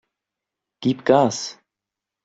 Gib 0.79 1.05
Gas! 1.05 1.59